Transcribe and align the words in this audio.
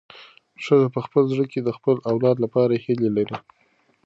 ښځه 0.63 0.87
په 0.95 0.99
خپل 1.05 1.23
زړه 1.33 1.45
کې 1.51 1.59
د 1.63 1.69
خپل 1.77 1.95
اولاد 2.11 2.37
لپاره 2.45 2.81
هیلې 2.83 3.09
لري. 3.17 3.37